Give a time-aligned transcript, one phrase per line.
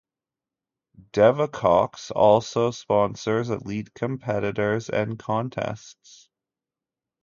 [1.13, 6.27] Devoucoux also sponsors elite competitors and contests.